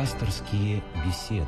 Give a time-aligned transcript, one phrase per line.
[0.00, 1.44] Пасторские беседы.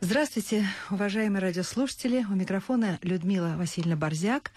[0.00, 2.24] Здравствуйте, уважаемые радиослушатели.
[2.28, 4.50] У микрофона Людмила Васильевна Борзяк.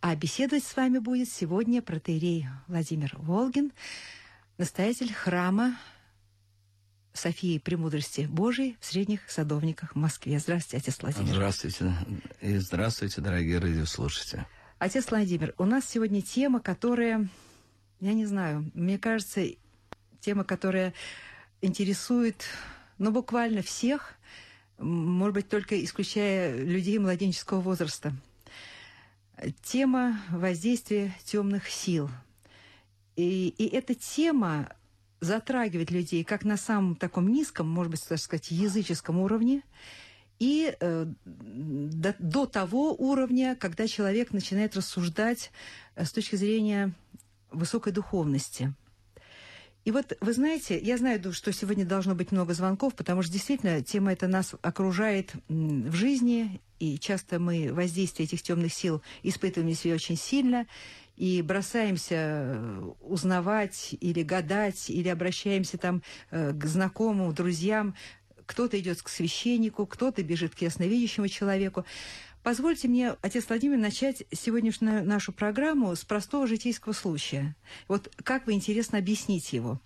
[0.00, 3.70] А беседовать с вами будет сегодня протеерей Владимир Волгин,
[4.58, 5.78] настоятель храма
[7.12, 10.40] Софии Премудрости Божией в Средних Садовниках в Москве.
[10.40, 11.28] Здравствуйте, отец Владимир.
[11.28, 11.94] Здравствуйте.
[12.40, 14.44] И здравствуйте, дорогие радиослушатели.
[14.82, 17.28] Отец Владимир, у нас сегодня тема, которая,
[18.00, 19.46] я не знаю, мне кажется,
[20.18, 20.92] тема, которая
[21.60, 22.42] интересует,
[22.98, 24.14] ну, буквально всех,
[24.78, 28.12] может быть, только исключая людей младенческого возраста.
[29.62, 32.10] Тема воздействия темных сил.
[33.14, 34.68] И, и эта тема
[35.20, 39.62] затрагивает людей как на самом таком низком, может быть, так сказать, языческом уровне,
[40.42, 45.52] и э, до, до того уровня, когда человек начинает рассуждать
[45.94, 46.92] э, с точки зрения
[47.52, 48.74] высокой духовности.
[49.84, 53.82] И вот, вы знаете, я знаю, что сегодня должно быть много звонков, потому что действительно
[53.82, 59.94] тема эта нас окружает в жизни, и часто мы воздействие этих темных сил испытываем себе
[59.94, 60.66] очень сильно
[61.16, 67.94] и бросаемся э, узнавать или гадать, или обращаемся там э, к знакомым, друзьям.
[68.52, 71.86] Кто-то идет к священнику, кто-то бежит к ясновидящему человеку.
[72.42, 77.56] Позвольте мне, отец Владимир, начать сегодняшнюю нашу программу с простого житейского случая.
[77.88, 79.80] Вот как вы интересно объяснить его?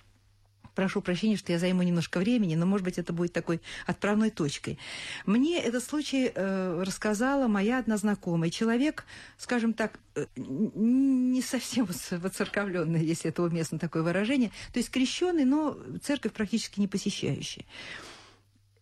[0.75, 4.81] Прошу прощения, что я займу немножко времени, но, может быть, это будет такой отправной точкой.
[5.27, 8.51] Мне этот случай э, рассказала моя одна знакомая.
[8.51, 9.05] Человек,
[9.39, 15.79] скажем так, э, не совсем воцерковленный, если это уместно такое выражение, то есть крещенный, но
[16.03, 17.65] церковь практически не посещающий.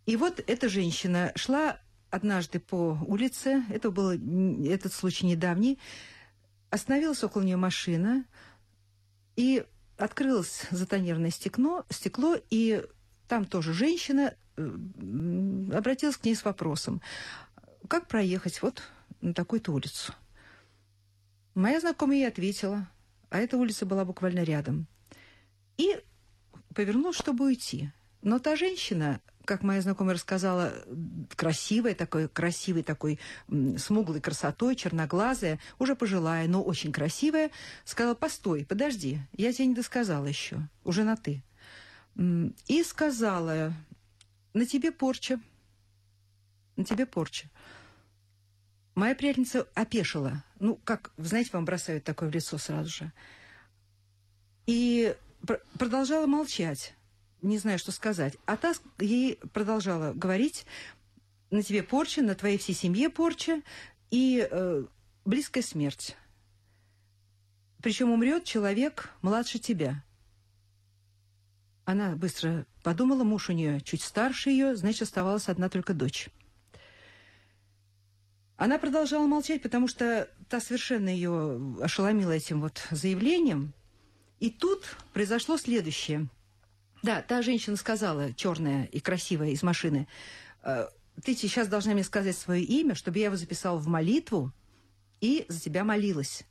[0.06, 1.78] И вот эта женщина шла
[2.10, 4.10] однажды по улице, это был
[4.66, 5.78] этот случай недавний,
[6.70, 8.24] остановилась около нее машина,
[9.36, 9.64] и
[9.96, 12.84] открылось затонированное стекло, стекло, и
[13.28, 17.00] там тоже женщина обратилась к ней с вопросом,
[17.88, 18.82] как проехать вот
[19.20, 20.12] на такую-то улицу.
[21.54, 22.88] Моя знакомая ей ответила,
[23.30, 24.86] а эта улица была буквально рядом.
[25.76, 26.00] И
[26.74, 27.90] повернулась, чтобы уйти.
[28.22, 30.72] Но та женщина, как моя знакомая рассказала,
[31.36, 33.18] красивая, такой, красивой такой
[33.78, 37.50] смуглой красотой, черноглазая, уже пожилая, но очень красивая,
[37.84, 41.42] сказала, постой, подожди, я тебе не досказала еще, уже на «ты».
[42.66, 43.74] И сказала,
[44.52, 45.40] на тебе порча,
[46.76, 47.48] на тебе порча.
[48.94, 50.44] Моя приятельница опешила.
[50.60, 53.12] Ну, как, знаете, вам бросают такое в лицо сразу же.
[54.66, 56.93] И пр продолжала молчать
[57.44, 58.36] не знаю, что сказать.
[58.46, 60.66] А та ей продолжала говорить,
[61.50, 63.62] на тебе порча, на твоей всей семье порча
[64.10, 64.84] и э,
[65.24, 66.16] близкая смерть.
[67.82, 70.02] Причем умрет человек младше тебя.
[71.84, 76.30] Она быстро подумала, муж у нее чуть старше ее, значит, оставалась одна только дочь.
[78.56, 83.74] Она продолжала молчать, потому что та совершенно ее ошеломила этим вот заявлением.
[84.40, 86.28] И тут произошло следующее–
[87.04, 90.08] да, та женщина сказала, черная и красивая из машины,
[90.62, 90.88] «Э,
[91.22, 94.52] ты сейчас должна мне сказать свое имя, чтобы я его записала в молитву
[95.20, 96.44] и за тебя молилась.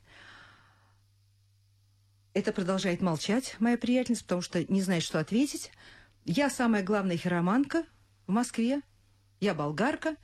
[2.34, 5.72] Это продолжает молчать моя приятельница, потому что не знает, что ответить.
[6.24, 7.84] Я самая главная хироманка
[8.28, 8.80] в Москве.
[9.40, 10.16] Я болгарка.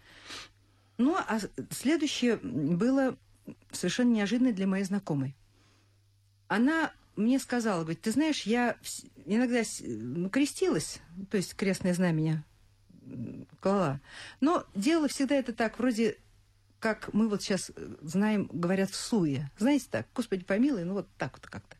[0.97, 1.41] Ну, а
[1.71, 3.19] следующее было
[3.73, 5.37] совершенно неожиданно для моей знакомой.
[6.47, 8.77] Она мне сказала, говорит, ты знаешь, я
[9.25, 9.63] иногда
[10.31, 11.01] крестилась,
[11.31, 12.45] то есть крестное знамение
[13.61, 14.01] клала,
[14.41, 16.17] но делала всегда это так, вроде
[16.79, 19.51] как мы вот сейчас э, знаем, говорят в суе.
[19.59, 21.77] Знаете так, Господи помилуй, ну вот так вот как-то.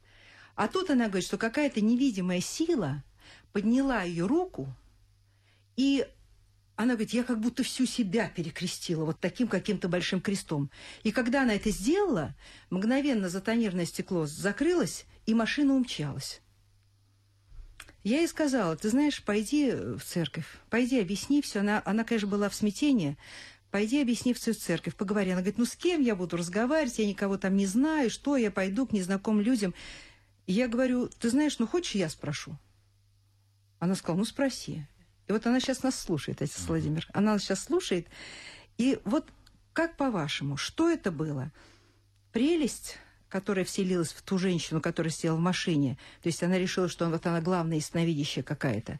[0.55, 3.03] А тут она говорит, что какая-то невидимая сила
[3.53, 4.69] подняла ее руку
[5.77, 6.07] и
[6.83, 10.71] она говорит, я как будто всю себя перекрестила вот таким каким-то большим крестом.
[11.03, 12.35] И когда она это сделала,
[12.71, 16.41] мгновенно затонированное стекло закрылось, и машина умчалась.
[18.03, 21.61] Я ей сказала, ты знаешь, пойди в церковь, пойди объясни все.
[21.61, 23.19] Она, она, конечно, была в смятении.
[23.71, 25.33] Пойди объясни в церковь, поговори.
[25.33, 28.51] Она говорит, ну с кем я буду разговаривать, я никого там не знаю, что я
[28.51, 29.75] пойду к незнакомым людям.
[30.47, 32.57] И я говорю, ты знаешь, ну хочешь, я спрошу?
[33.81, 34.87] Она сказала, ну спроси.
[35.31, 37.07] И вот она сейчас нас слушает, отец Владимир.
[37.13, 38.09] Она нас сейчас слушает.
[38.79, 39.29] И вот
[39.73, 41.53] как по-вашему, что это было?
[42.33, 42.99] Прелесть,
[43.29, 45.99] которая вселилась в ту женщину, которая сидела в машине.
[46.21, 48.99] То есть она решила, что вот она главная ясновидящая какая-то.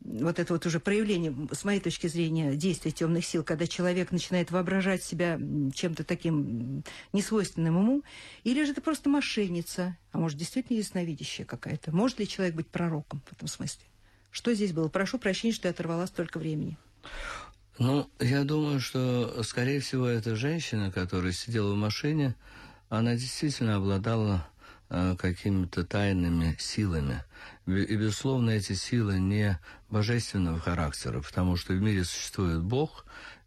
[0.00, 4.50] вот это вот уже проявление, с моей точки зрения, действия темных сил, когда человек начинает
[4.50, 5.38] воображать себя
[5.74, 6.82] чем-то таким
[7.12, 8.02] несвойственным ему,
[8.42, 11.94] или же это просто мошенница, а может, действительно ясновидящая какая-то.
[11.94, 13.84] Может ли человек быть пророком в этом смысле?
[14.30, 14.88] Что здесь было?
[14.88, 16.76] Прошу прощения, что я оторвала столько времени.
[17.78, 22.34] Ну, я думаю, что, скорее всего, эта женщина, которая сидела в машине,
[22.88, 24.48] она действительно обладала
[24.90, 27.22] э, какими-то тайными силами.
[27.66, 29.60] И, безусловно, эти силы не
[29.90, 33.04] божественного характера, потому что в мире существует Бог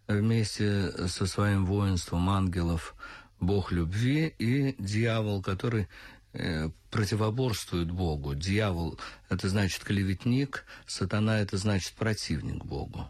[0.07, 2.95] вместе со своим воинством ангелов,
[3.39, 5.88] Бог любви и дьявол, который
[6.33, 8.36] э, противоборствует Богу.
[8.36, 9.00] Дьявол–
[9.30, 13.10] это значит клеветник, сатана– это значит противник Богу.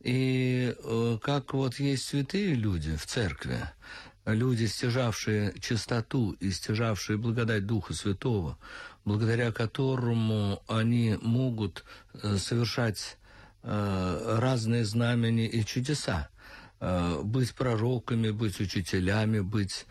[0.00, 3.60] И э, как вот есть святые люди в церкви,
[4.24, 8.58] люди, стяжавшие чистоту и стяжавшие благодать Духа Святого,
[9.04, 11.84] благодаря которому они могут
[12.14, 13.16] э, совершать
[13.60, 16.30] разные знамения и чудеса,
[16.80, 19.86] быть пророками, быть учителями, быть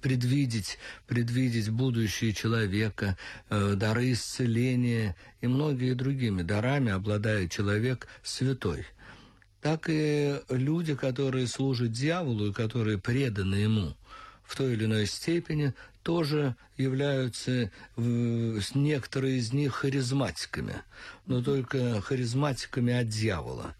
[0.00, 3.16] предвидеть, предвидеть будущее человека,
[3.48, 8.86] дары исцеления и многие другими дарами обладает человек святой.
[9.62, 13.96] Так и люди, которые служат дьяволу и которые преданы ему
[14.44, 15.72] в той или иной степени,
[16.02, 20.82] тоже являются некоторые из них харизматиками,
[21.24, 23.74] но только харизматиками от дьявола.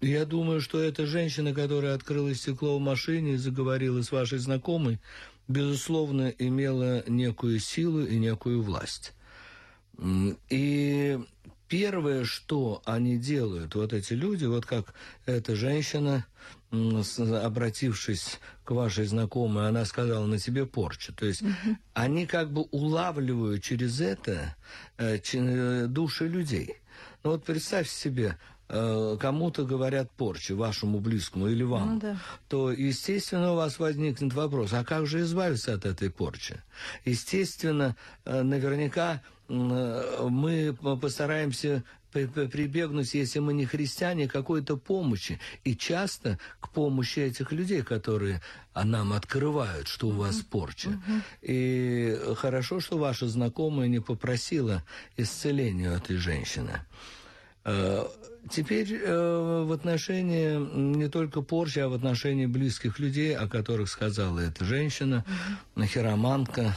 [0.00, 5.00] Я думаю, что эта женщина, которая открыла стекло в машине и заговорила с вашей знакомой,
[5.48, 9.14] безусловно, имела некую силу и некую власть.
[10.50, 11.18] И
[11.68, 14.94] первое, что они делают, вот эти люди, вот как
[15.24, 16.26] эта женщина,
[16.70, 21.12] обратившись к вашей знакомой, она сказала, на тебе порча.
[21.14, 21.76] То есть угу.
[21.94, 24.56] они как бы улавливают через это
[24.98, 26.76] э, э, души людей.
[27.24, 28.36] Ну вот представьте себе,
[28.68, 32.18] кому-то говорят порча, вашему близкому или вам, ну, да.
[32.48, 36.62] то, естественно, у вас возникнет вопрос, а как же избавиться от этой порчи?
[37.04, 45.38] Естественно, наверняка мы постараемся прибегнуть, если мы не христиане, какой-то помощи.
[45.64, 48.40] И часто к помощи этих людей, которые
[48.74, 50.88] нам открывают, что у вас порча.
[50.88, 51.22] Uh-huh.
[51.42, 54.82] И хорошо, что ваша знакомая не попросила
[55.18, 56.80] исцеления этой женщины.
[57.66, 58.06] Э,
[58.50, 60.56] теперь э, в отношении
[60.96, 65.24] не только порчи, а в отношении близких людей, о которых сказала эта женщина,
[65.76, 66.74] хироманка,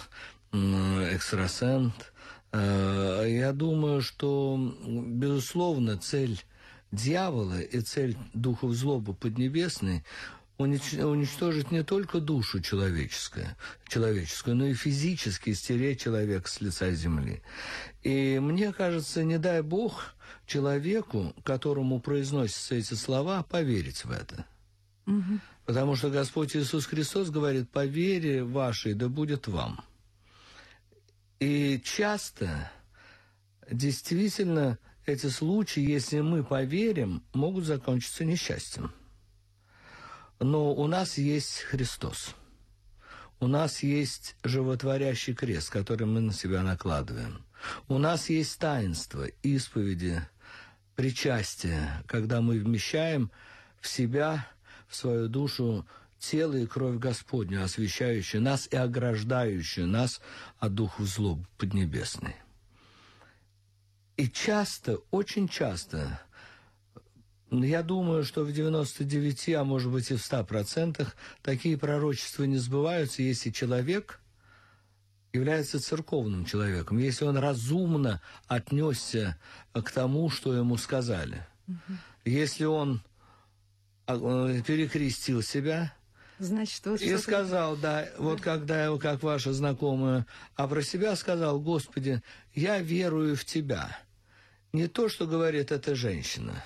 [0.52, 1.94] экстрасент–
[2.52, 4.58] Э, я думаю, что,
[4.88, 6.44] безусловно, цель
[6.92, 10.04] дьявола и цель духов злобы поднебесной
[10.60, 13.56] уничтожить не только душу человеческую,
[13.88, 17.42] человеческую, но и физически стереть человека с лица земли.
[18.04, 20.16] И мне кажется, не дай Бог
[20.46, 24.46] человеку, которому произносятся эти слова, поверить в это.
[25.08, 25.40] Угу.
[25.66, 29.84] Потому что Господь Иисус Христос говорит, по вере вашей да будет вам.
[31.40, 32.70] И часто,
[33.72, 38.92] действительно, эти случаи, если мы поверим, могут закончиться несчастьем.
[40.40, 42.36] Но у нас есть Христос.
[43.42, 47.44] У нас есть животворящий крест, который мы на себя накладываем.
[47.88, 50.22] У нас есть таинство, исповеди,
[50.96, 53.32] причастие, когда мы вмещаем
[53.80, 54.48] в себя,
[54.88, 55.86] в свою душу
[56.20, 60.22] тело и кровь Господню, освящающую нас и ограждающую нас
[60.60, 62.36] от духов злоб поднебесной.
[64.18, 66.22] И часто, очень часто,
[67.52, 71.08] я думаю, что в 99, а может быть и в 100%
[71.42, 74.20] такие пророчества не сбываются, если человек
[75.34, 79.38] является церковным человеком, если он разумно отнесся
[79.74, 81.46] к тому, что ему сказали.
[81.68, 81.98] Угу.
[82.26, 83.02] Если он
[84.08, 85.94] а, перекрестил себя,
[86.40, 90.26] Значит, вот и сказал, да, вот когда я, как ваша знакомая,
[90.56, 92.24] а про себя сказал, Господи,
[92.56, 94.00] я верую в Тебя.
[94.72, 96.64] Не то, что говорит эта женщина,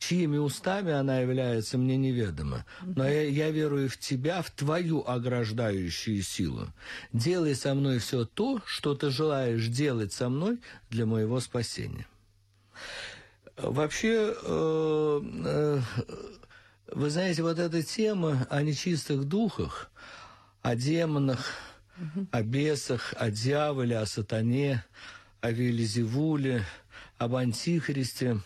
[0.00, 2.64] чьими устами она является, мне неведомо.
[2.82, 6.68] Но я, я верую в Тебя, в Твою ограждающую силу.
[7.12, 12.06] Делай со мной все то, что Ты желаешь делать со мной для моего спасения.
[13.56, 15.80] Вообще, э, э,
[16.92, 19.90] вы знаете, вот эта тема о нечистых духах,
[20.62, 21.44] о демонах,
[22.32, 24.82] о бесах, о дьяволе, о сатане,
[25.42, 26.64] о Велизевуле,
[27.18, 28.40] об антихристе,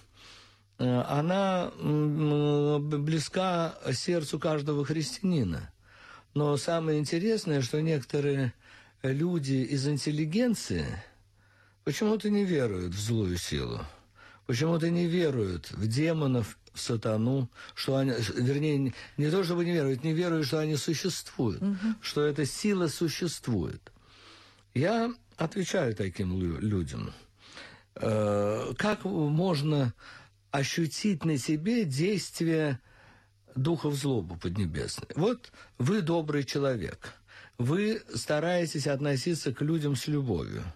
[0.79, 5.71] она близка сердцу каждого христианина.
[6.35, 8.53] Но самое интересное, что некоторые
[9.03, 10.87] люди из интеллигенции,
[11.85, 13.81] почему-то не веруют в злую силу,
[14.47, 20.03] почему-то не веруют в демонов, в сатану, что они, вернее, не то чтобы не веруют,
[20.03, 21.77] не веруют, что они существуют, угу.
[22.01, 23.93] что эта сила существует.
[24.75, 27.13] Я отвечаю таким людям.
[27.95, 29.95] Э, как можно
[30.55, 32.81] ощутить на себе действие
[33.57, 35.09] духов злобы поднебесной?
[35.17, 37.15] Вот вы добрый человек,
[37.59, 40.63] вы стараетесь относиться к людям с любовью–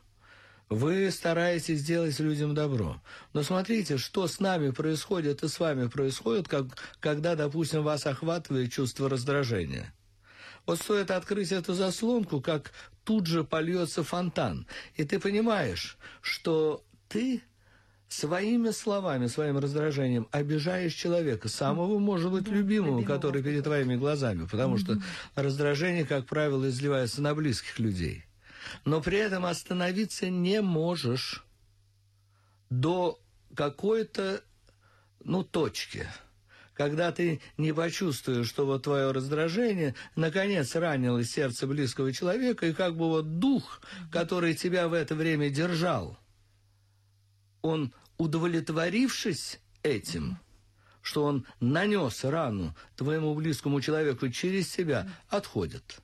[0.68, 3.00] вы стараетесь сделать людям добро.
[3.32, 6.66] Но смотрите, что с нами происходит и с вами происходит, как,
[7.00, 9.94] когда, допустим, вас охватывает чувство раздражения.
[10.66, 12.72] Вот стоит открыть эту заслонку, как
[13.04, 14.66] тут же польется фонтан.
[14.96, 17.42] И ты понимаешь, что ты
[18.08, 24.78] своими словами, своим раздражением обижаешь человека, самого, может быть, любимого, который перед твоими глазами, потому
[24.78, 24.98] что
[25.34, 28.24] раздражение, как правило, изливается на близких людей.
[28.84, 31.44] Но при этом остановиться не можешь
[32.70, 33.18] до
[33.54, 34.42] какой-то,
[35.24, 36.06] ну, точки,
[36.74, 42.96] когда ты не почувствуешь, что вот твое раздражение наконец ранило сердце близкого человека, и как
[42.96, 43.80] бы вот дух,
[44.12, 46.18] который тебя в это время держал,
[47.62, 50.38] он, удовлетворившись этим,
[51.02, 56.00] что он нанес рану твоему близкому человеку через себя, отходит.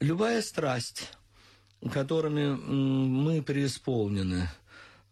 [0.00, 1.10] Любая страсть,
[1.92, 4.48] которыми мы преисполнены,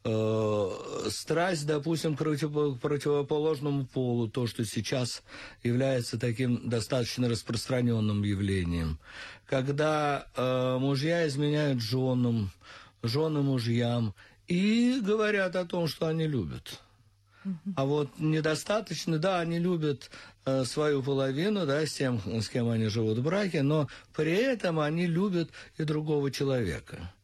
[0.04, 0.70] э,
[1.10, 5.22] страсть, допустим, к противоположному полу, то, что сейчас
[5.62, 8.98] является таким достаточно распространенным явлением,
[9.46, 12.50] когда э, мужья изменяют женам,
[13.02, 14.14] жены мужьям
[14.50, 16.80] и говорят о том, что они любят.
[17.76, 20.10] А вот недостаточно, да, они любят
[20.44, 24.80] э, свою половину, да, с тем, с кем они живут в браке, но при этом
[24.80, 27.14] они любят и другого человека.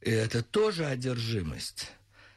[0.00, 1.90] И это тоже одержимость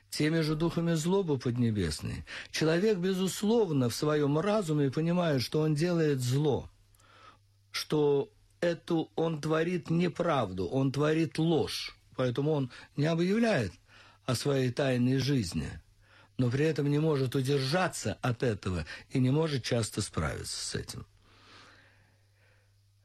[0.10, 2.26] теми же духами злобы поднебесной.
[2.52, 6.70] Человек, безусловно, в своем разуме понимает, что он делает зло,
[7.72, 8.30] что
[8.62, 13.72] эту он творит неправду, он творит ложь, поэтому он не объявляет
[14.26, 15.70] о своей тайной жизни–
[16.38, 21.06] но при этом не может удержаться от этого и не может часто справиться с этим.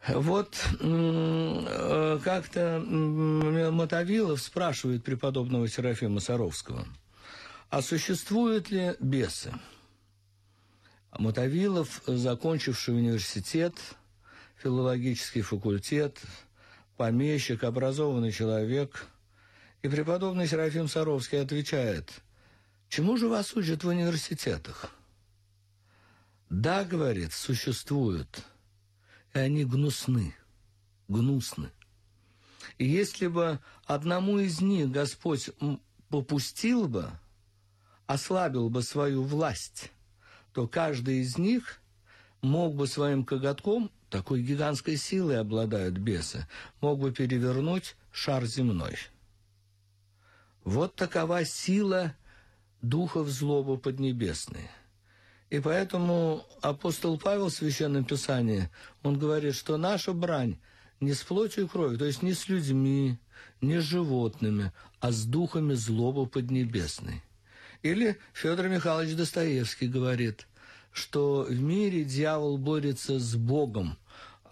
[0.06, 6.86] Вот э, как-то Мотовилов спрашивает преподобного Серафима Саровского,
[7.68, 9.52] а существуют ли бесы?
[11.18, 13.74] Мотовилов, закончивший университет,
[14.56, 16.20] филологический факультет,
[16.96, 19.08] помещик, образованный человек,
[19.82, 22.12] и преподобный Серафим Саровский отвечает–
[22.88, 24.90] Чему же вас учат в университетах?
[26.48, 28.42] Да, говорит, существуют,
[29.34, 30.34] и они гнусны,
[31.06, 31.70] гнусны.
[32.78, 35.50] И если бы одному из них Господь
[36.08, 37.10] попустил бы,
[38.06, 39.92] ослабил бы свою власть,
[40.54, 41.82] то каждый из них
[42.40, 46.48] мог бы своим коготком, такой гигантской силой обладают бесы,
[46.80, 48.96] мог бы перевернуть шар земной.
[50.68, 52.14] Вот такова сила
[52.82, 54.68] духов злобы поднебесной.
[55.48, 58.68] И поэтому апостол Павел в Священном Писании,
[59.02, 60.58] он говорит, что наша брань
[61.00, 63.18] не с плотью и кровью, то есть не с людьми,
[63.62, 64.70] не с животными,
[65.00, 67.22] а с духами злобы поднебесной.
[67.82, 70.46] Или Федор Михайлович Достоевский говорит,
[70.92, 73.96] что в мире дьявол борется с Богом,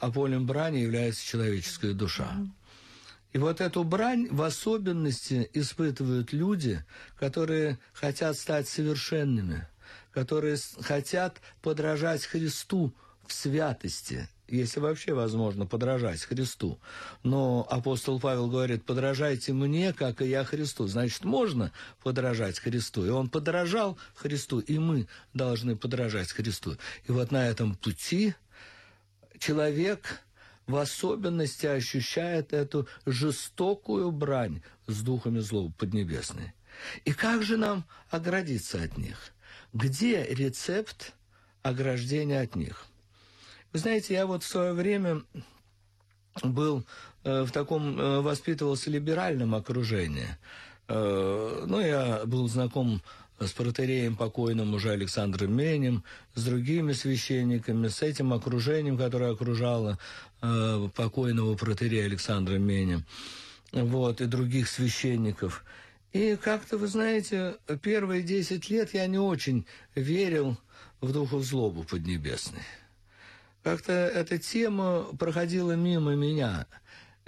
[0.01, 2.39] а полем брани является человеческая душа.
[3.37, 6.83] И вот эту брань в особенности испытывают люди,
[7.19, 9.69] которые хотят стать совершенными,
[10.11, 12.95] которые хотят подражать Христу
[13.27, 16.81] в святости, если вообще возможно подражать Христу.
[17.25, 20.87] Но апостол Павел говорит, подражайте мне, как и я Христу.
[20.87, 23.05] Значит, можно подражать Христу.
[23.05, 26.79] И он подражал Христу, и мы должны подражать Христу.
[27.07, 28.35] И вот на этом пути
[29.39, 30.23] человек
[30.67, 36.55] в особенности ощущает эту жестокую брань с духами злого Поднебесной.
[37.05, 39.33] И как же нам оградиться от них?
[39.73, 41.15] Где рецепт
[41.63, 42.87] ограждения от них?
[43.73, 45.23] Вы знаете, я вот в свое время
[46.43, 46.85] был
[47.25, 50.29] э, в таком, э, воспитывался либеральном окружении.
[50.89, 53.03] Э, ну, я был знаком
[53.39, 59.99] с протереем покойным уже Александром Менем, с другими священниками, с этим окружением, которое окружало
[60.41, 63.03] э, покойного протерея Александра Меня,
[63.73, 65.65] вот, и других священников.
[66.13, 70.57] И как-то, вы знаете, первые десять лет я не очень верил
[71.01, 72.63] в духов злобу поднебесной.
[73.63, 76.67] Как-то эта тема проходила мимо меня,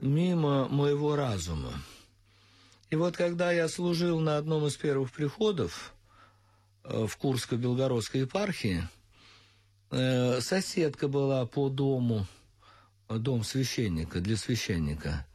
[0.00, 1.72] мимо моего разума.
[2.90, 5.92] И вот когда я служил на одном из первых приходов
[6.88, 8.88] в Курско-Белгородской епархии,
[9.90, 12.26] э, соседка была по дому,
[13.08, 15.26] дом священника, для священника.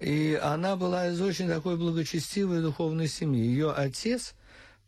[0.00, 3.44] И она была из очень такой благочестивой духовной семьи.
[3.44, 4.34] Ее отец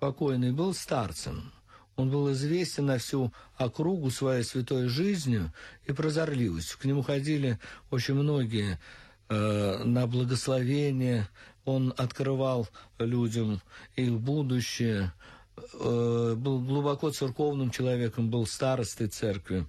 [0.00, 1.52] покойный был старцем.
[1.96, 5.52] Он был известен на всю округу своей святой жизнью
[5.86, 6.78] и прозорливостью.
[6.78, 7.60] К нему ходили
[7.90, 8.80] очень многие
[9.28, 11.28] э, на благословение.
[11.64, 13.60] Он открывал людям
[13.94, 15.12] их будущее.
[15.56, 19.66] Э, был глубоко церковным человеком, был старостой церкви.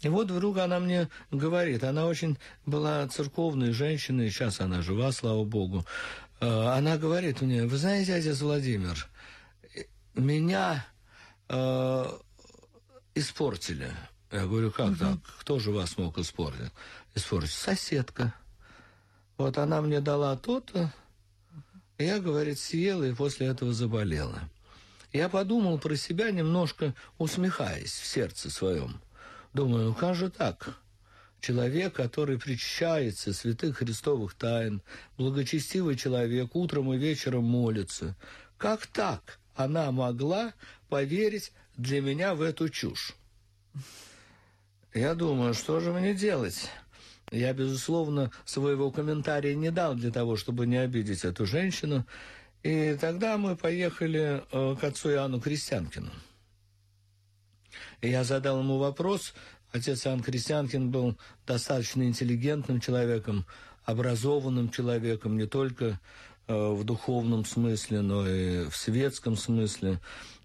[0.00, 5.44] И вот вдруг она мне говорит, она очень была церковной женщиной, сейчас она жива, слава
[5.44, 5.84] Богу.
[6.40, 9.08] Э, она говорит мне, вы знаете, отец Владимир,
[10.14, 10.86] меня
[11.48, 12.06] э,
[13.14, 13.90] испортили.
[14.30, 14.96] Я говорю, как угу.
[14.96, 15.18] так?
[15.40, 16.70] Кто же вас мог испортить?
[17.14, 17.50] Испортить?
[17.50, 18.34] Соседка.
[19.36, 20.92] Вот она мне дала то-то,
[21.98, 24.48] я, говорит, съела и после этого заболела.
[25.12, 29.00] Я подумал про себя, немножко усмехаясь в сердце своем.
[29.54, 30.76] Думаю, ну как же так?
[31.40, 34.82] Человек, который причащается святых христовых тайн,
[35.16, 38.16] благочестивый человек, утром и вечером молится.
[38.58, 39.38] Как так?
[39.58, 40.54] она могла
[40.88, 43.14] поверить для меня в эту чушь.
[44.94, 46.70] Я думаю, что же мне делать?
[47.30, 52.06] Я, безусловно, своего комментария не дал для того, чтобы не обидеть эту женщину.
[52.62, 56.10] И тогда мы поехали э, к отцу Иоанну Крестьянкину.
[58.00, 59.34] И я задал ему вопрос.
[59.72, 63.46] Отец Иоанн Крестьянкин был достаточно интеллигентным человеком,
[63.84, 66.00] образованным человеком, не только
[66.48, 70.00] в духовном смысле, но и в светском смысле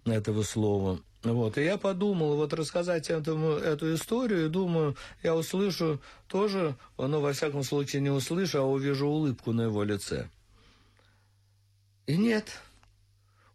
[0.05, 0.99] этого слова.
[1.23, 1.57] Вот.
[1.57, 7.63] И я подумал, вот рассказать этому, эту историю, думаю, я услышу тоже, ну, во всяком
[7.63, 10.29] случае, не услышу, а увижу улыбку на его лице.
[12.05, 12.59] И нет,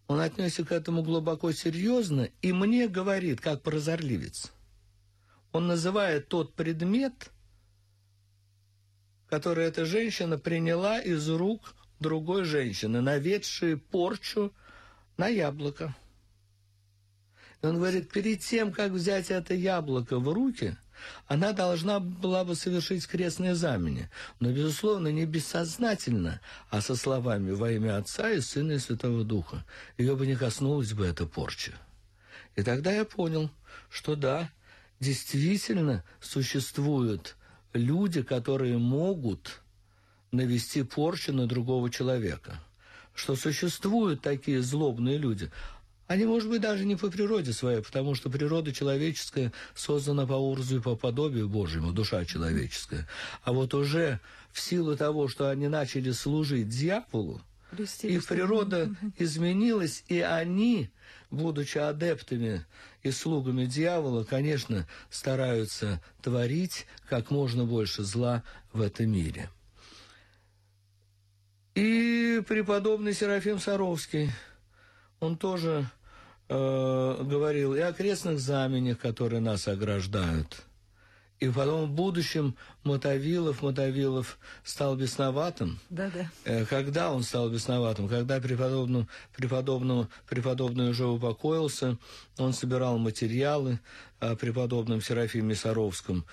[0.06, 4.50] он отнесся к этому глубоко серьезно, и мне говорит, как прозорливец.
[5.52, 7.30] Он называет тот предмет,
[9.28, 14.52] который эта женщина приняла из рук другой женщины, наведшие порчу
[15.16, 15.94] на яблоко.
[17.62, 20.76] И он говорит, перед тем, как взять это яблоко в руки,
[21.26, 27.70] она должна была бы совершить крестное знамение, но, безусловно, не бессознательно, а со словами «во
[27.70, 29.64] имя Отца и Сына и Святого Духа».
[29.96, 31.72] Ее бы не коснулась бы эта порча.
[32.56, 33.50] И тогда я понял,
[33.90, 34.50] что да,
[35.00, 37.36] действительно существуют
[37.72, 39.60] люди, которые могут
[40.32, 42.60] навести порчу на другого человека.
[43.14, 45.50] Что существуют такие злобные люди.
[46.06, 50.78] Они, может быть, даже не по природе своей, потому что природа человеческая создана по образу
[50.78, 53.06] и по подобию Божьему, душа человеческая.
[53.42, 57.42] А вот уже в силу того, что они начали служить дьяволу,
[58.02, 60.90] их природа изменилась, и они,
[61.30, 62.64] будучи адептами
[63.02, 69.50] и слугами дьявола, конечно, стараются творить как можно больше зла в этом мире.
[71.78, 74.32] И преподобный Серафим Саровский,
[75.20, 75.88] он тоже
[76.48, 80.64] э, говорил и о крестных знаменях, которые нас ограждают.
[81.38, 85.78] И потом в будущем Мотовилов, Мотовилов стал бесноватым.
[85.88, 86.28] Да, да.
[86.44, 88.08] Э, когда он стал бесноватым?
[88.08, 91.96] Когда преподобный, преподобный, преподобный уже упокоился,
[92.38, 93.78] он собирал материалы
[94.18, 96.24] о преподобном Серафиме Саровском.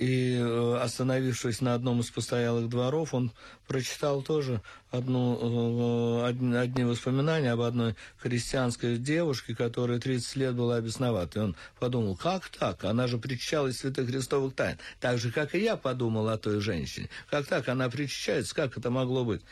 [0.00, 3.32] И, э, остановившись на одном из постоялых дворов, он
[3.68, 11.44] прочитал тоже одну, э, одни воспоминания об одной христианской девушке, которая 30 лет была бесновата.
[11.44, 12.82] Он подумал, как так?
[12.84, 14.78] Она же причащалась святых христовых тайн.
[15.00, 17.10] Так же, как и я подумал о той женщине.
[17.28, 17.68] Как так?
[17.68, 18.54] Она причащается?
[18.54, 19.42] Как это могло быть?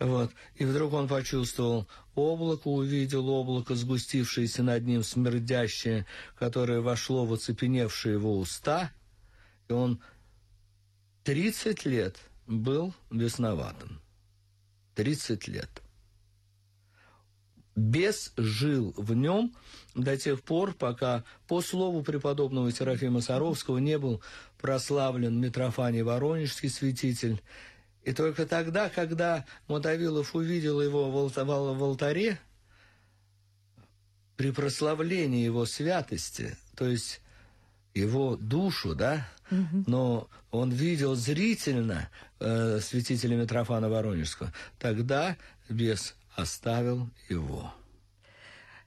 [0.00, 0.32] Вот.
[0.56, 1.86] И вдруг он почувствовал
[2.16, 6.06] облако, увидел облако, сгустившееся над ним, смердящее,
[6.40, 8.90] которое вошло в оцепеневшие его уста–
[9.72, 10.00] и он
[11.24, 14.00] 30 лет был бесноватым.
[14.96, 15.70] 30 лет.
[17.74, 19.54] Бес жил в нем
[19.94, 24.22] до тех пор, пока по слову преподобного Серафима Саровского не был
[24.60, 27.40] прославлен Митрофаний Воронежский святитель.
[28.04, 32.38] И только тогда, когда Мотовилов увидел его в алтаре,
[34.36, 37.22] при прославлении его святости, то есть
[37.94, 39.28] его душу, да,
[39.86, 42.08] но он видел зрительно
[42.40, 44.52] э, святителя Митрофана Воронежского.
[44.78, 45.36] Тогда
[45.68, 47.72] бес оставил его.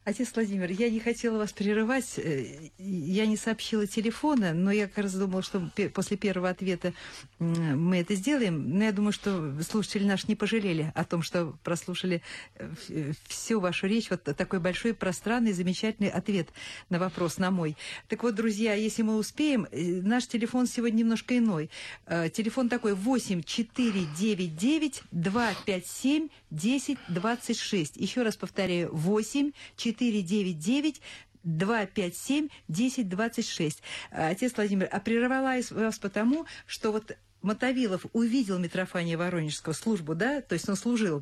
[0.06, 5.06] Отец Владимир, я не хотела вас прерывать, э, я не сообщила телефона, но я как
[5.06, 6.94] раз думала, что после первого ответа
[7.40, 8.78] мы это сделаем.
[8.78, 12.22] Но я думаю, что слушатели наши не пожалели о том, что прослушали
[12.54, 14.12] э, всю вашу речь.
[14.12, 16.50] Вот такой большой, пространный, замечательный ответ
[16.92, 17.76] на вопрос, на мой.
[18.08, 21.72] Так вот, друзья, если мы успеем, э, наш телефон сегодня немножко иной.
[22.06, 27.98] Телефон такой 8 499 257 1026.
[27.98, 29.52] Еще раз повторяю, 8
[29.96, 31.02] 499
[31.44, 33.82] 257 1026.
[34.12, 40.54] Отец Владимир, а прервала вас потому, что вот Мотовилов увидел Митрофания Воронежского службу, да, то
[40.54, 41.22] есть он служил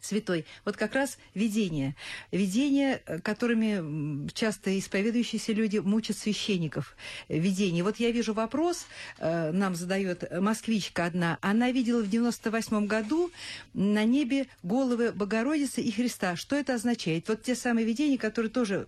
[0.00, 0.44] святой.
[0.64, 1.94] Вот как раз видение.
[2.32, 6.96] Видение, э, которыми часто исповедующиеся люди мучат священников.
[7.28, 7.82] Видение.
[7.84, 8.86] Вот я вижу вопрос,
[9.18, 11.38] э, нам задает москвичка одна.
[11.40, 13.30] Она видела в 98 году
[13.74, 16.36] на небе головы Богородицы и Христа.
[16.36, 17.28] Что это означает?
[17.28, 18.86] Вот те самые видения, которые тоже,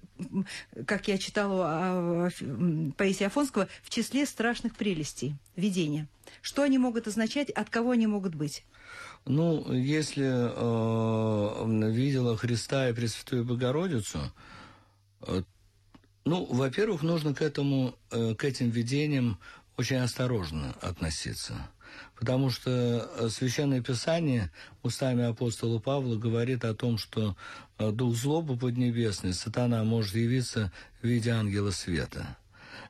[0.87, 2.31] как я читала
[2.97, 5.35] поэзии Афонского, в числе страшных прелестей.
[5.57, 6.07] Видения.
[6.43, 8.65] Что они могут означать, от кого они могут быть?
[9.27, 14.33] Ну, если э, видела Христа и Пресвятую Богородицу,
[15.23, 15.43] э,
[16.25, 19.39] ну, во-первых, нужно к этому, э, к этим видениям
[19.77, 21.55] очень осторожно относиться.
[22.17, 24.51] Потому что э, Священное Писание
[24.83, 27.37] устами апостола Павла говорит о том, что
[27.79, 32.37] э, дух злобы поднебесный, сатана, может явиться в виде ангела света.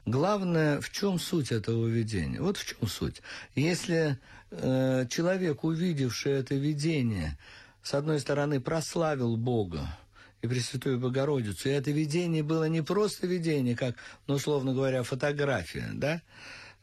[0.06, 2.40] Главное, в чем суть этого видения?
[2.40, 3.22] Вот в чем суть.
[3.54, 4.18] Если
[4.50, 7.38] э, человек, увидевший это видение,
[7.82, 9.98] с одной стороны, прославил Бога
[10.42, 15.90] и Пресвятую Богородицу, и это видение было не просто видение, как, ну, условно говоря, фотография,
[15.92, 16.22] да,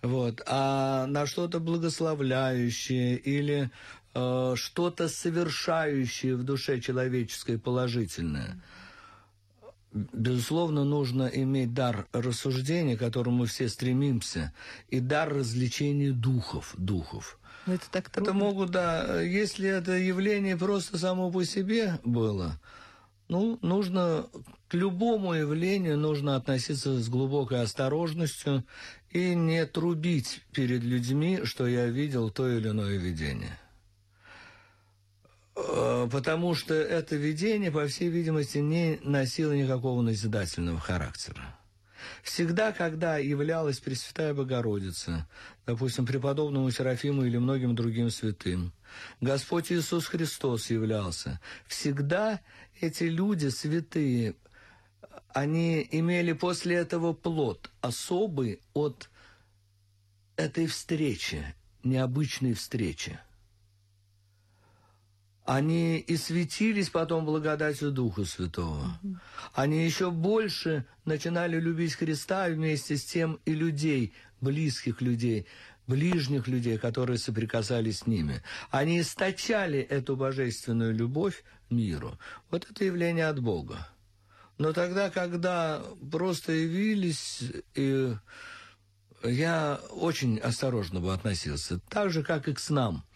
[0.01, 3.71] вот, а на что-то благословляющее или
[4.13, 8.61] э, что-то совершающее в душе человеческой положительное–
[10.13, 14.53] Безусловно, нужно иметь дар рассуждения, к которому мы все стремимся,
[14.89, 17.39] и дар развлечения духов, духов.
[17.65, 18.29] Но это так трудно.
[18.29, 22.59] Это могут, да, если это явление просто само по себе было,
[23.27, 24.27] ну, нужно
[24.69, 28.65] к любому явлению нужно относиться с глубокой осторожностью
[29.11, 33.57] и не трубить перед людьми, что я видел то или иное видение.
[35.57, 41.57] Э, потому что это видение, по всей видимости, не носило никакого назидательного характера.
[42.21, 45.27] Всегда, когда являлась Пресвятая Богородица,
[45.65, 48.71] допустим, преподобному Серафиму или многим другим святым,
[49.19, 52.39] Господь Иисус Христос являлся, всегда
[52.79, 54.35] эти люди святые,
[55.33, 59.09] они имели после этого плод особый от
[60.35, 61.43] этой встречи,
[61.83, 63.19] необычной встречи
[65.47, 68.99] они и светились потом благодатью Духа Святого.
[69.53, 75.47] Они еще больше начинали любить Христа вместе с тем и людей, близких людей,
[75.87, 78.43] ближних людей, которые соприкасались с ними.
[78.71, 82.19] Они источали эту божественную любовь миру.
[82.51, 83.87] Вот это явление от Бога.
[84.57, 85.81] Но тогда, когда
[86.11, 87.41] просто явились,
[87.73, 88.13] и
[89.23, 93.05] я очень осторожно бы относился, так же, как и к снам–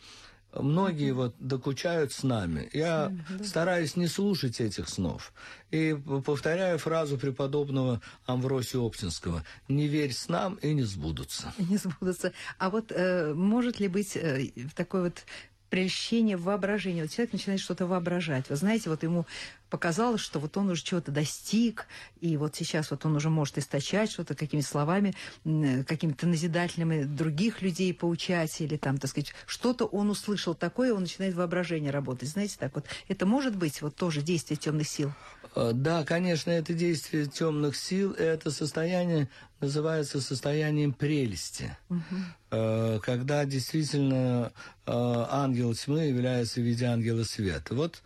[0.54, 2.70] Многие вот докучают с нами.
[2.74, 3.44] Я да.
[3.44, 5.34] стараюсь не слушать этих снов.
[5.72, 9.44] И повторяю фразу преподобного Амвросия Оптинского.
[9.70, 11.54] «Не верь снам, и не сбудутся».
[11.58, 12.34] Не сбудутся.
[12.58, 15.24] А вот э, может ли быть э, такой вот
[15.72, 17.02] прельщение воображения.
[17.02, 18.50] Вот человек начинает что-то воображать.
[18.50, 19.26] Вы знаете, вот ему
[19.70, 21.88] показалось, что вот он уже чего-то достиг,
[22.20, 27.94] и вот сейчас вот он уже может источать что-то какими словами, какими-то назидательными других людей
[27.94, 32.28] поучать, или там, так сказать, что-то он услышал такое, он начинает воображение работать.
[32.28, 35.14] Знаете, так вот, это может быть вот тоже действие темных сил?
[35.56, 43.00] Э, да, конечно, это действие темных сил, это состояние называется состоянием прелести, угу.
[43.04, 44.52] когда действительно
[44.88, 47.76] э, ангел тьмы является в виде ангела света.
[47.76, 48.02] Вот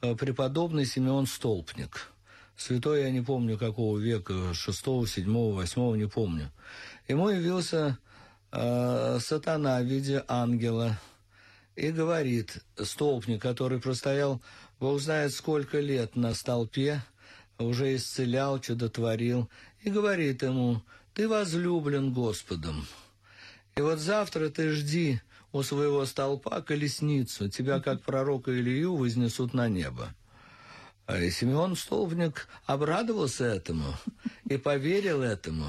[0.00, 2.12] преподобный Симеон Столпник.
[2.56, 6.50] Святой я не помню какого века, шестого, седьмого, восьмого, не помню.
[7.08, 7.98] Ему явился
[8.50, 10.98] сатана в виде ангела
[11.76, 14.40] и говорит, столпник, который простоял,
[14.80, 17.02] Бог знает сколько лет на столпе,
[17.58, 19.50] уже исцелял, чудотворил,
[19.82, 22.86] и говорит ему, ты возлюблен Господом.
[23.76, 25.20] И вот завтра ты жди
[25.52, 30.14] у своего столпа колесницу, тебя, как пророка Илью, вознесут на небо.
[31.12, 33.96] А Симеон Столбник обрадовался этому
[34.48, 35.66] и поверил этому.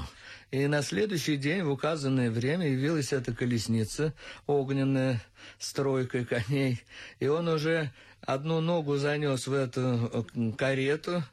[0.52, 4.14] И на следующий день в указанное время явилась эта колесница,
[4.46, 5.20] огненная,
[5.58, 6.80] с тройкой коней.
[7.18, 10.24] И он уже одну ногу занес в эту
[10.56, 11.24] карету,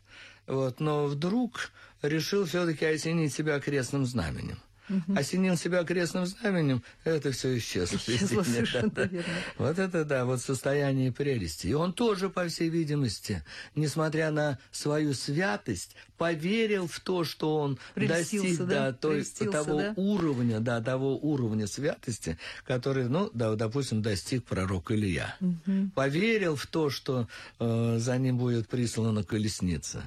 [0.48, 1.70] Вот, но вдруг
[2.02, 4.58] решил все-таки осенить себя крестным знаменем
[4.90, 5.18] угу.
[5.18, 7.98] осенил себя крестным знаменем, это все исчезло.
[8.08, 9.34] Исчезло совершенно да, верно.
[9.58, 11.68] Вот это да, вот состояние прелести.
[11.68, 13.44] И он тоже, по всей видимости,
[13.76, 19.94] несмотря на свою святость, поверил в то, что он достиг да, той, того да?
[19.96, 25.36] уровня, да, того уровня святости, который, ну, да, допустим, достиг пророк Илья.
[25.40, 25.92] Угу.
[25.96, 27.28] Поверил в то, что
[27.60, 30.04] э, за ним будет прислана колесница.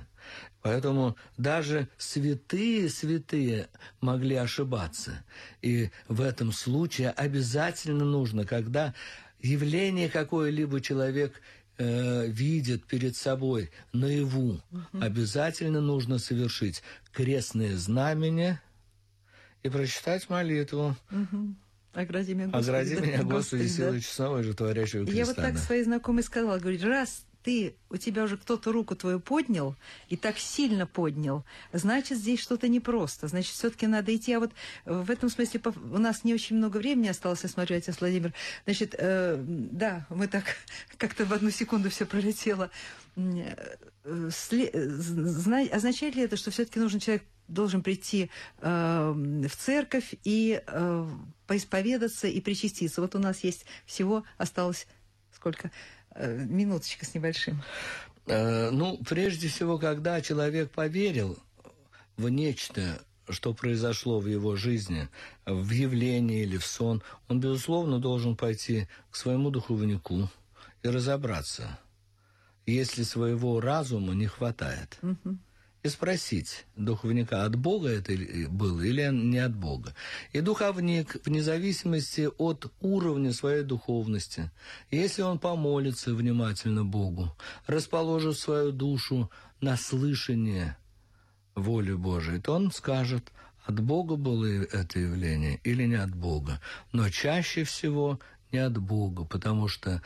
[0.63, 3.69] Поэтому даже святые святые
[4.01, 5.25] могли ошибаться.
[5.61, 8.95] И в этом случае обязательно нужно, когда
[9.41, 11.41] явление какое-либо человек
[11.79, 14.83] э, видит перед собой наяву, угу.
[15.01, 18.61] обязательно нужно совершить крестное знамение
[19.65, 20.97] и прочитать молитву.
[21.11, 21.55] Угу.
[21.95, 24.01] Огради меня, Господи, Огради меня, Господи, силой да.
[24.01, 25.19] честного и творящего креста.
[25.19, 29.21] Я вот так своей знакомой сказала, говорит, раз ты, у тебя уже кто-то руку твою
[29.21, 29.77] поднял,
[30.09, 34.33] и так сильно поднял, значит, здесь что-то непросто, значит, все-таки надо идти.
[34.33, 34.53] А вот
[34.85, 38.33] в этом смысле у нас не очень много времени осталось, я смотрю, отец Владимир.
[38.65, 40.45] Значит, э, да, мы так
[40.97, 42.71] как-то в одну секунду все пролетело.
[43.17, 50.63] Э, зна, означает ли это, что все-таки нужен человек должен прийти э, в церковь и
[50.67, 51.07] э,
[51.47, 53.01] поисповедаться и причаститься?
[53.01, 54.87] Вот у нас есть всего осталось
[55.43, 55.71] сколько?
[56.15, 57.63] Э, минуточка с небольшим.
[58.27, 61.39] Э, ну, прежде всего, когда человек поверил
[62.17, 65.09] в нечто, что произошло в его жизни,
[65.47, 70.29] в явление или в сон, он, безусловно, должен пойти к своему духовнику
[70.83, 71.79] и разобраться,
[72.67, 74.99] если своего разума не хватает.
[75.03, 75.39] Угу
[75.83, 78.13] и спросить духовника, от Бога это
[78.49, 79.95] было или не от Бога.
[80.33, 84.51] И духовник, вне зависимости от уровня своей духовности,
[84.91, 90.77] если он помолится внимательно Богу, расположит свою душу на слышание
[91.57, 93.33] воли Божией, то он скажет,
[93.65, 96.61] от Бога было это явление или не от Бога.
[96.93, 98.21] Но чаще всего
[98.53, 100.01] не от Бога, потому что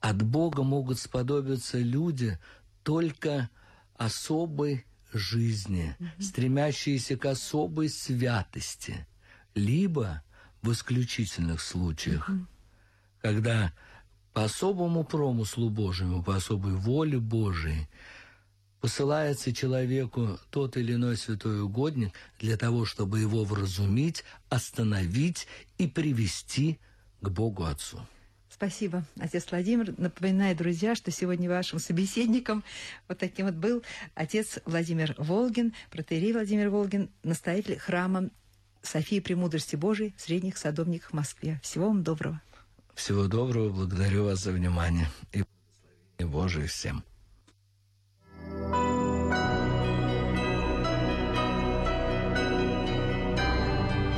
[0.00, 2.38] от Бога могут сподобиться люди
[2.82, 3.48] только
[3.96, 9.06] особой жизни, стремящиеся к особой святости,
[9.54, 10.22] либо
[10.62, 12.30] в исключительных случаях,
[13.20, 13.72] когда
[14.32, 17.88] по особому промыслу Божьему, по особой воле Божией
[18.80, 25.46] посылается человеку тот или иной святой угодник для того, чтобы его вразумить, остановить
[25.78, 26.78] и привести
[27.20, 28.06] к Богу Отцу.
[28.54, 29.92] Спасибо, отец Владимир.
[29.98, 32.62] Напоминаю, друзья, что сегодня вашим собеседником
[33.08, 33.82] вот таким вот был
[34.14, 38.30] отец Владимир Волгин, протеерей Владимир Волгин, настоятель храма
[38.80, 41.58] Софии Премудрости Божией в Средних Садовниках в Москве.
[41.64, 42.40] Всего вам доброго.
[42.94, 43.70] Всего доброго.
[43.70, 45.08] Благодарю вас за внимание.
[45.32, 47.02] И Божие всем.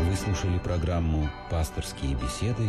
[0.03, 2.69] Вы слушали программу «Пасторские беседы»